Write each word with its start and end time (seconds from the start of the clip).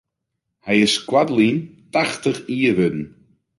Hy 0.65 0.75
is 0.87 0.95
koartlyn 1.07 1.57
tachtich 1.93 2.41
jier 2.49 2.75
wurden. 2.77 3.05